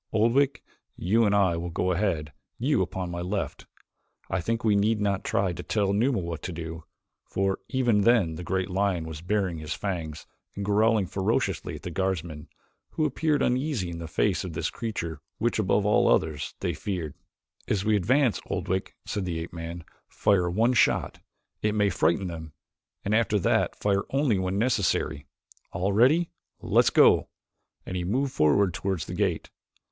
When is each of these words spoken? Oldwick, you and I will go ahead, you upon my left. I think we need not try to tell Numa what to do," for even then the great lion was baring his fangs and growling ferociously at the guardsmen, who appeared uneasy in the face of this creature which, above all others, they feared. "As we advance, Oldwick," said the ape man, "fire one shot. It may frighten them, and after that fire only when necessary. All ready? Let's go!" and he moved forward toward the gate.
Oldwick, 0.11 0.63
you 0.95 1.25
and 1.25 1.35
I 1.35 1.55
will 1.57 1.69
go 1.69 1.91
ahead, 1.91 2.33
you 2.57 2.81
upon 2.81 3.11
my 3.11 3.21
left. 3.21 3.67
I 4.31 4.41
think 4.41 4.63
we 4.63 4.75
need 4.75 4.99
not 4.99 5.23
try 5.23 5.53
to 5.53 5.61
tell 5.61 5.93
Numa 5.93 6.17
what 6.17 6.41
to 6.41 6.51
do," 6.51 6.85
for 7.23 7.59
even 7.69 8.01
then 8.01 8.33
the 8.33 8.43
great 8.43 8.71
lion 8.71 9.05
was 9.05 9.21
baring 9.21 9.59
his 9.59 9.75
fangs 9.75 10.25
and 10.55 10.65
growling 10.65 11.05
ferociously 11.05 11.75
at 11.75 11.83
the 11.83 11.91
guardsmen, 11.91 12.47
who 12.93 13.05
appeared 13.05 13.43
uneasy 13.43 13.91
in 13.91 13.99
the 13.99 14.07
face 14.07 14.43
of 14.43 14.53
this 14.53 14.71
creature 14.71 15.21
which, 15.37 15.59
above 15.59 15.85
all 15.85 16.07
others, 16.07 16.55
they 16.61 16.73
feared. 16.73 17.13
"As 17.67 17.85
we 17.85 17.95
advance, 17.95 18.41
Oldwick," 18.47 18.95
said 19.05 19.23
the 19.25 19.37
ape 19.37 19.53
man, 19.53 19.83
"fire 20.07 20.49
one 20.49 20.73
shot. 20.73 21.19
It 21.61 21.75
may 21.75 21.91
frighten 21.91 22.25
them, 22.25 22.53
and 23.05 23.13
after 23.13 23.37
that 23.37 23.75
fire 23.75 24.05
only 24.09 24.39
when 24.39 24.57
necessary. 24.57 25.27
All 25.73 25.93
ready? 25.93 26.31
Let's 26.59 26.89
go!" 26.89 27.29
and 27.85 27.95
he 27.95 28.03
moved 28.03 28.33
forward 28.33 28.73
toward 28.73 29.01
the 29.01 29.13
gate. 29.13 29.51